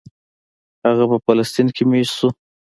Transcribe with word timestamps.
هغه 0.85 1.03
په 1.11 1.17
فلسطین 1.25 1.67
کې 1.75 1.83
مېشت 1.91 2.13
شو. 2.17 2.29